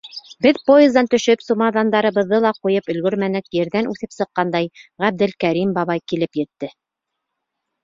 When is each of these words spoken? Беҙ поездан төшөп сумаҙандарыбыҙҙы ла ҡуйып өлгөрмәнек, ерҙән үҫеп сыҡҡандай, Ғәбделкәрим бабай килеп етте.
Беҙ 0.43 0.59
поездан 0.69 1.09
төшөп 1.13 1.43
сумаҙандарыбыҙҙы 1.47 2.39
ла 2.45 2.53
ҡуйып 2.63 2.89
өлгөрмәнек, 2.95 3.53
ерҙән 3.59 3.91
үҫеп 3.93 4.17
сыҡҡандай, 4.17 4.73
Ғәбделкәрим 5.07 5.79
бабай 5.79 6.05
килеп 6.13 6.43
етте. 6.45 6.75